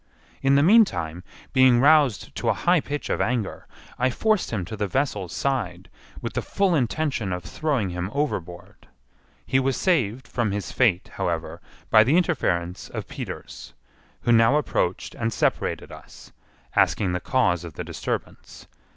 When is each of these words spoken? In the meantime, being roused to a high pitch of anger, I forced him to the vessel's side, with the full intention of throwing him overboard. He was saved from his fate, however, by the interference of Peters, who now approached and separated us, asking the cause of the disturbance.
In 0.41 0.55
the 0.55 0.63
meantime, 0.63 1.23
being 1.53 1.79
roused 1.79 2.33
to 2.33 2.49
a 2.49 2.55
high 2.55 2.79
pitch 2.81 3.07
of 3.11 3.21
anger, 3.21 3.67
I 3.99 4.09
forced 4.09 4.49
him 4.49 4.65
to 4.65 4.75
the 4.75 4.87
vessel's 4.87 5.31
side, 5.31 5.91
with 6.23 6.33
the 6.33 6.41
full 6.41 6.73
intention 6.73 7.31
of 7.31 7.43
throwing 7.43 7.91
him 7.91 8.09
overboard. 8.11 8.87
He 9.45 9.59
was 9.59 9.77
saved 9.77 10.27
from 10.27 10.49
his 10.49 10.71
fate, 10.71 11.07
however, 11.17 11.61
by 11.91 12.03
the 12.03 12.17
interference 12.17 12.89
of 12.89 13.07
Peters, 13.07 13.75
who 14.21 14.31
now 14.31 14.55
approached 14.55 15.13
and 15.13 15.31
separated 15.31 15.91
us, 15.91 16.31
asking 16.75 17.11
the 17.11 17.19
cause 17.19 17.63
of 17.63 17.73
the 17.75 17.83
disturbance. 17.83 18.65